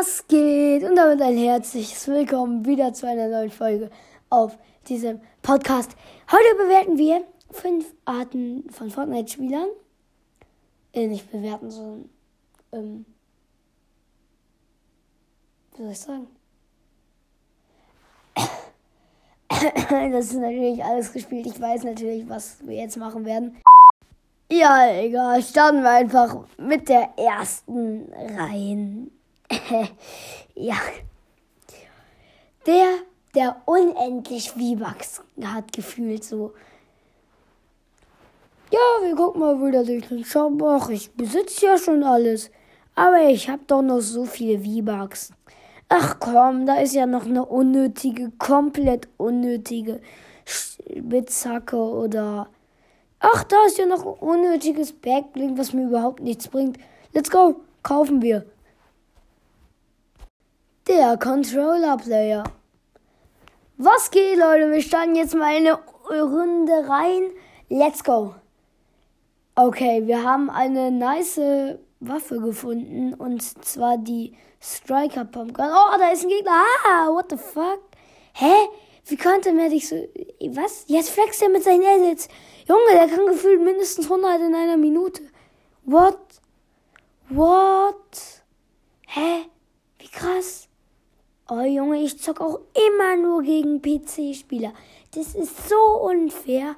Was 0.00 0.26
geht? 0.28 0.82
Und 0.82 0.96
damit 0.96 1.20
ein 1.20 1.36
herzliches 1.36 2.08
Willkommen 2.08 2.64
wieder 2.64 2.94
zu 2.94 3.06
einer 3.06 3.28
neuen 3.28 3.50
Folge 3.50 3.90
auf 4.30 4.56
diesem 4.88 5.20
Podcast. 5.42 5.90
Heute 6.32 6.56
bewerten 6.56 6.96
wir 6.96 7.22
fünf 7.50 7.84
Arten 8.06 8.64
von 8.70 8.90
Fortnite-Spielern. 8.90 9.68
Äh, 10.94 11.06
nicht 11.06 11.30
bewerten, 11.30 11.70
sondern, 11.70 12.08
ähm, 12.72 13.04
wie 15.76 15.82
soll 15.82 15.92
ich 15.92 16.00
sagen? 16.00 16.26
Das 20.12 20.24
ist 20.30 20.38
natürlich 20.40 20.82
alles 20.82 21.12
gespielt. 21.12 21.46
Ich 21.46 21.60
weiß 21.60 21.84
natürlich, 21.84 22.26
was 22.26 22.66
wir 22.66 22.76
jetzt 22.76 22.96
machen 22.96 23.26
werden. 23.26 23.60
Ja, 24.50 24.94
egal. 24.94 25.42
Starten 25.42 25.82
wir 25.82 25.90
einfach 25.90 26.46
mit 26.56 26.88
der 26.88 27.10
ersten 27.18 28.10
rein. 28.14 29.10
ja. 30.54 30.76
Der, 32.66 32.98
der 33.34 33.62
unendlich 33.66 34.50
V-Bucks 34.50 35.22
hat 35.42 35.72
gefühlt 35.72 36.24
so. 36.24 36.52
Ja, 38.70 38.78
wir 39.02 39.16
gucken 39.16 39.40
mal 39.40 39.56
wieder 39.66 39.84
durch 39.84 40.06
den 40.08 40.24
Shop. 40.24 40.62
Ach, 40.62 40.90
ich 40.90 41.10
besitze 41.12 41.66
ja 41.66 41.78
schon 41.78 42.04
alles. 42.04 42.50
Aber 42.94 43.28
ich 43.28 43.48
habe 43.48 43.62
doch 43.66 43.82
noch 43.82 44.00
so 44.00 44.24
viele 44.24 44.60
V-Bucks. 44.60 45.32
Ach 45.88 46.20
komm, 46.20 46.66
da 46.66 46.76
ist 46.76 46.94
ja 46.94 47.06
noch 47.06 47.26
eine 47.26 47.44
unnötige, 47.44 48.30
komplett 48.38 49.08
unnötige 49.16 50.00
Spitzhacke 50.44 51.76
oder. 51.76 52.48
Ach, 53.18 53.42
da 53.44 53.56
ist 53.66 53.78
ja 53.78 53.86
noch 53.86 54.06
ein 54.06 54.28
unnötiges 54.28 54.92
Backblink, 54.92 55.58
was 55.58 55.72
mir 55.72 55.86
überhaupt 55.86 56.20
nichts 56.20 56.46
bringt. 56.46 56.78
Let's 57.12 57.30
go, 57.30 57.56
kaufen 57.82 58.22
wir. 58.22 58.46
Der 60.90 61.16
Controller 61.16 61.96
Player. 61.98 62.42
Was 63.76 64.10
geht, 64.10 64.36
Leute? 64.36 64.72
Wir 64.72 64.82
starten 64.82 65.14
jetzt 65.14 65.36
mal 65.36 65.54
eine 65.54 65.78
Runde 66.10 66.88
rein. 66.88 67.30
Let's 67.68 68.02
go. 68.02 68.34
Okay, 69.54 70.04
wir 70.08 70.24
haben 70.24 70.50
eine 70.50 70.90
nice 70.90 71.40
Waffe 72.00 72.40
gefunden 72.40 73.14
und 73.14 73.40
zwar 73.64 73.98
die 73.98 74.36
Striker 74.60 75.24
Pumpgun. 75.24 75.66
Oh, 75.66 75.96
da 75.96 76.10
ist 76.10 76.24
ein 76.24 76.28
Gegner. 76.28 76.64
Ah, 76.84 77.06
what 77.06 77.26
the 77.30 77.36
fuck? 77.36 77.82
Hä? 78.32 78.52
Wie 79.06 79.16
konnte 79.16 79.52
man 79.52 79.70
dich 79.70 79.88
so. 79.88 79.94
Was? 79.94 80.86
Jetzt 80.88 81.10
flext 81.10 81.40
er 81.40 81.50
mit 81.50 81.62
seinen 81.62 81.84
Edits. 81.84 82.26
Junge, 82.66 82.94
der 82.94 83.06
kann 83.06 83.26
gefühlt 83.26 83.62
mindestens 83.62 84.10
100 84.10 84.40
in 84.40 84.56
einer 84.56 84.76
Minute. 84.76 85.22
What? 85.84 86.18
What? 87.28 88.42
Hä? 89.06 89.44
Wie 90.00 90.08
krass. 90.08 90.66
Oh 91.52 91.62
Junge, 91.62 92.00
ich 92.00 92.16
zock 92.16 92.40
auch 92.40 92.60
immer 92.88 93.16
nur 93.16 93.42
gegen 93.42 93.82
PC-Spieler. 93.82 94.72
Das 95.12 95.34
ist 95.34 95.68
so 95.68 96.00
unfair. 96.08 96.76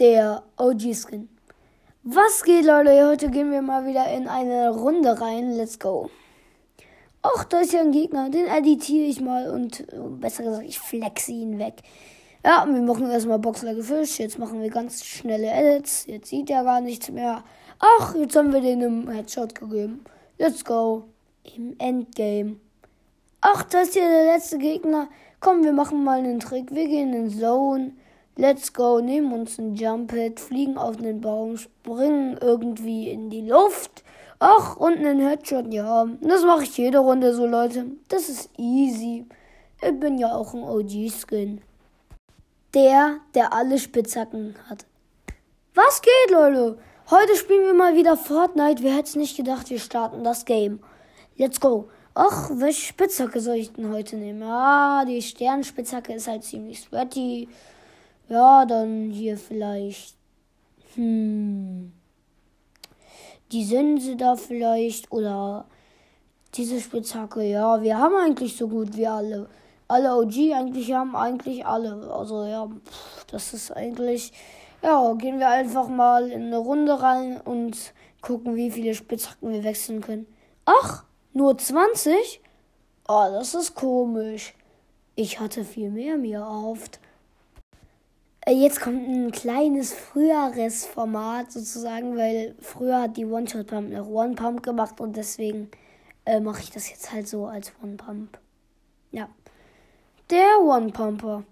Der 0.00 0.42
OG-Skin. 0.56 1.28
Was 2.02 2.42
geht, 2.42 2.64
Leute? 2.64 3.06
Heute 3.06 3.30
gehen 3.30 3.52
wir 3.52 3.62
mal 3.62 3.86
wieder 3.86 4.12
in 4.12 4.26
eine 4.26 4.70
Runde 4.70 5.20
rein. 5.20 5.52
Let's 5.52 5.78
go. 5.78 6.10
Ach, 7.22 7.44
da 7.44 7.60
ist 7.60 7.72
ja 7.72 7.82
ein 7.82 7.92
Gegner. 7.92 8.30
Den 8.30 8.48
editiere 8.48 9.06
ich 9.06 9.20
mal 9.20 9.48
und 9.48 9.86
besser 10.20 10.42
gesagt, 10.42 10.66
ich 10.66 10.80
flexe 10.80 11.30
ihn 11.30 11.60
weg. 11.60 11.82
Ja, 12.44 12.66
wir 12.68 12.82
machen 12.82 13.08
erstmal 13.12 13.38
Boxler 13.38 13.80
Fisch. 13.80 14.18
Jetzt 14.18 14.40
machen 14.40 14.60
wir 14.60 14.70
ganz 14.70 15.04
schnelle 15.04 15.52
Edits. 15.52 16.04
Jetzt 16.06 16.30
sieht 16.30 16.50
er 16.50 16.64
gar 16.64 16.80
nichts 16.80 17.08
mehr. 17.08 17.44
Ach, 17.78 18.12
jetzt 18.16 18.34
haben 18.34 18.52
wir 18.52 18.60
den 18.60 18.80
im 18.80 19.08
Headshot 19.08 19.54
gegeben. 19.54 20.04
Let's 20.36 20.64
go. 20.64 21.04
Im 21.54 21.76
Endgame. 21.78 22.56
Ach, 23.42 23.62
das 23.62 23.88
ist 23.88 23.94
hier 23.94 24.08
der 24.08 24.34
letzte 24.34 24.58
Gegner. 24.58 25.08
Komm, 25.40 25.64
wir 25.64 25.72
machen 25.72 26.04
mal 26.04 26.18
einen 26.18 26.40
Trick. 26.40 26.74
Wir 26.74 26.86
gehen 26.86 27.14
in 27.14 27.30
Zone. 27.30 27.92
Let's 28.36 28.72
go. 28.72 29.00
Nehmen 29.00 29.32
uns 29.32 29.58
ein 29.58 29.74
Jump 29.74 30.12
Hit, 30.12 30.40
fliegen 30.40 30.76
auf 30.76 30.98
den 30.98 31.22
Baum, 31.22 31.56
springen 31.56 32.38
irgendwie 32.40 33.10
in 33.10 33.30
die 33.30 33.48
Luft. 33.48 34.04
Ach, 34.38 34.76
und 34.76 34.98
einen 34.98 35.26
Headshot. 35.26 35.72
Ja, 35.72 36.06
das 36.20 36.44
mache 36.44 36.64
ich 36.64 36.76
jede 36.76 36.98
Runde 36.98 37.34
so, 37.34 37.46
Leute. 37.46 37.86
Das 38.08 38.28
ist 38.28 38.50
easy. 38.58 39.26
Ich 39.80 39.98
bin 39.98 40.18
ja 40.18 40.34
auch 40.34 40.52
ein 40.52 40.62
OG-Skin. 40.62 41.62
Der, 42.74 43.16
der 43.34 43.54
alle 43.54 43.78
Spitzhacken 43.78 44.54
hat. 44.68 44.84
Was 45.74 46.02
geht, 46.02 46.30
Leute? 46.30 46.78
Heute 47.10 47.36
spielen 47.36 47.64
wir 47.64 47.74
mal 47.74 47.96
wieder 47.96 48.18
Fortnite. 48.18 48.82
Wer 48.82 48.94
hätte 48.96 49.08
es 49.08 49.16
nicht 49.16 49.36
gedacht, 49.36 49.70
wir 49.70 49.78
starten 49.78 50.24
das 50.24 50.44
Game. 50.44 50.80
Let's 51.36 51.58
go. 51.58 51.88
Ach, 52.14 52.50
welche 52.54 52.86
Spitzhacke 52.86 53.40
soll 53.40 53.56
ich 53.56 53.72
denn 53.72 53.92
heute 53.92 54.16
nehmen? 54.16 54.42
Ah, 54.42 55.04
die 55.04 55.22
Sternspitzhacke 55.22 56.12
ist 56.12 56.26
halt 56.26 56.42
ziemlich 56.42 56.80
sweaty. 56.80 57.48
Ja, 58.28 58.64
dann 58.66 59.10
hier 59.10 59.38
vielleicht. 59.38 60.16
Hm. 60.94 61.92
Die 63.52 63.64
Sense 63.64 64.16
da 64.16 64.34
vielleicht. 64.34 65.12
Oder 65.12 65.66
diese 66.54 66.80
Spitzhacke. 66.80 67.42
Ja, 67.42 67.80
wir 67.80 67.98
haben 67.98 68.16
eigentlich 68.16 68.56
so 68.56 68.66
gut 68.66 68.96
wie 68.96 69.06
alle. 69.06 69.48
Alle 69.86 70.16
OG 70.16 70.52
eigentlich 70.54 70.92
haben 70.92 71.14
eigentlich 71.14 71.64
alle. 71.64 72.12
Also 72.12 72.44
ja, 72.44 72.68
das 73.30 73.54
ist 73.54 73.70
eigentlich. 73.70 74.32
Ja, 74.82 75.12
gehen 75.14 75.38
wir 75.38 75.48
einfach 75.48 75.88
mal 75.88 76.28
in 76.30 76.46
eine 76.46 76.58
Runde 76.58 77.00
rein 77.00 77.40
und 77.40 77.76
gucken, 78.20 78.56
wie 78.56 78.70
viele 78.70 78.94
Spitzhacken 78.94 79.52
wir 79.52 79.62
wechseln 79.62 80.00
können. 80.00 80.26
Ach! 80.64 81.04
Nur 81.32 81.56
20? 81.56 82.40
Oh, 83.06 83.28
das 83.32 83.54
ist 83.54 83.74
komisch. 83.74 84.54
Ich 85.14 85.38
hatte 85.38 85.64
viel 85.64 85.90
mehr 85.90 86.16
mir 86.16 86.40
erhofft. 86.40 86.98
Äh, 88.46 88.52
jetzt 88.52 88.80
kommt 88.80 89.08
ein 89.08 89.30
kleines 89.30 89.92
früheres 89.92 90.86
Format 90.86 91.52
sozusagen, 91.52 92.16
weil 92.16 92.54
früher 92.60 93.02
hat 93.02 93.16
die 93.16 93.26
One-Shot-Pump 93.26 93.90
noch 93.90 94.08
One-Pump 94.08 94.62
gemacht 94.62 95.00
und 95.00 95.16
deswegen 95.16 95.70
äh, 96.24 96.40
mache 96.40 96.62
ich 96.62 96.70
das 96.70 96.90
jetzt 96.90 97.12
halt 97.12 97.28
so 97.28 97.46
als 97.46 97.72
One-Pump. 97.82 98.38
Ja. 99.12 99.28
Der 100.30 100.60
One-Pumper. 100.60 101.44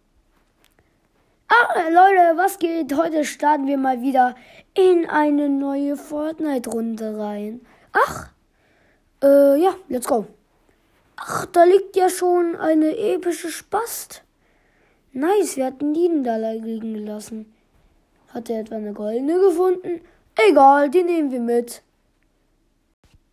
Ah, 1.49 1.88
Leute, 1.88 2.37
was 2.37 2.59
geht? 2.59 2.97
Heute 2.97 3.25
starten 3.25 3.67
wir 3.67 3.78
mal 3.78 4.00
wieder 4.03 4.34
in 4.75 5.09
eine 5.09 5.49
neue 5.49 5.97
Fortnite-Runde 5.97 7.19
rein. 7.19 7.61
Ach, 7.93 8.31
äh, 9.23 9.61
ja, 9.61 9.75
let's 9.89 10.06
go. 10.06 10.27
Ach, 11.17 11.47
da 11.47 11.65
liegt 11.65 11.97
ja 11.97 12.09
schon 12.09 12.56
eine 12.56 12.97
epische 12.97 13.49
Spast. 13.49 14.23
Nice, 15.12 15.56
wir 15.56 15.67
hatten 15.67 15.95
die 15.95 16.23
da 16.23 16.37
liegen 16.37 16.95
gelassen. 16.95 17.53
Hat 18.29 18.51
er 18.51 18.61
etwa 18.61 18.77
eine 18.77 18.93
goldene 18.93 19.39
gefunden? 19.41 20.01
Egal, 20.37 20.91
die 20.91 21.03
nehmen 21.03 21.31
wir 21.31 21.41
mit. 21.41 21.83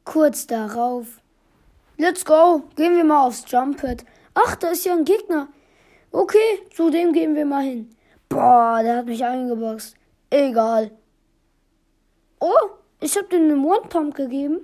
Kurz 0.04 0.48
darauf. 0.48 1.22
Let's 1.98 2.26
go, 2.26 2.64
gehen 2.76 2.96
wir 2.96 3.04
mal 3.04 3.28
aufs 3.28 3.44
Jump 3.48 3.82
Pad. 3.82 4.04
Ach, 4.34 4.56
da 4.56 4.70
ist 4.70 4.86
ja 4.86 4.94
ein 4.94 5.06
Gegner. 5.06 5.48
Okay, 6.12 6.64
zu 6.74 6.90
dem 6.90 7.14
gehen 7.14 7.36
wir 7.36 7.46
mal 7.46 7.64
hin. 7.64 7.96
Boah, 8.30 8.80
der 8.82 8.98
hat 8.98 9.06
mich 9.06 9.24
eingeboxt. 9.24 9.96
Egal. 10.30 10.92
Oh, 12.40 12.70
ich 13.00 13.16
hab 13.18 13.30
den 13.30 13.44
einen 13.44 13.64
One 13.64 13.88
Pump 13.88 14.16
gegeben. 14.16 14.60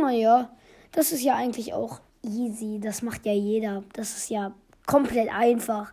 Naja, 0.00 0.50
das 0.92 1.12
ist 1.12 1.22
ja 1.22 1.36
eigentlich 1.36 1.72
auch 1.72 2.00
easy. 2.22 2.78
Das 2.80 3.02
macht 3.02 3.26
ja 3.26 3.32
jeder. 3.32 3.82
Das 3.92 4.16
ist 4.16 4.30
ja 4.30 4.52
komplett 4.86 5.32
einfach. 5.32 5.92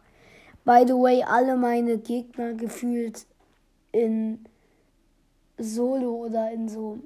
By 0.64 0.84
the 0.86 0.94
way, 0.94 1.24
alle 1.24 1.56
meine 1.56 1.98
Gegner 1.98 2.54
gefühlt 2.54 3.26
in 3.92 4.46
Solo 5.58 6.26
oder 6.26 6.52
in 6.52 6.68
so 6.68 7.00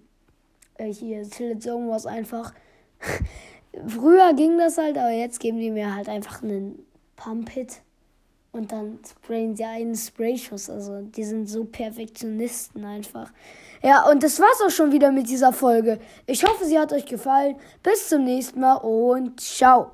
äh, 0.76 0.92
hier 0.92 1.30
Tilted 1.30 1.62
Zone 1.62 1.90
was 1.90 2.06
einfach. 2.06 2.54
Früher 3.88 4.34
ging 4.34 4.58
das 4.58 4.78
halt, 4.78 4.98
aber 4.98 5.12
jetzt 5.12 5.40
geben 5.40 5.60
die 5.60 5.72
mir 5.72 5.96
halt 5.96 6.10
einfach 6.10 6.42
einen 6.42 6.86
Pump-Hit 7.16 7.82
und 8.52 8.72
dann 8.72 9.00
sprayen 9.08 9.56
sie 9.56 9.64
einen 9.64 9.96
Sprayschuss. 9.96 10.70
Also 10.70 11.02
die 11.02 11.24
sind 11.24 11.48
so 11.48 11.66
Perfektionisten 11.66 12.84
einfach. 12.84 13.32
Ja, 13.82 14.10
und 14.10 14.24
das 14.24 14.40
war's 14.40 14.62
auch 14.66 14.72
schon 14.72 14.92
wieder 14.92 15.12
mit 15.12 15.30
dieser 15.30 15.54
Folge. 15.54 16.00
Ich 16.26 16.44
hoffe, 16.44 16.66
sie 16.66 16.78
hat 16.78 16.92
euch 16.92 17.06
gefallen. 17.06 17.56
Bis 17.84 18.10
zum 18.10 18.26
nächsten 18.26 18.60
Mal 18.60 18.76
und 18.76 19.40
ciao. 19.40 19.92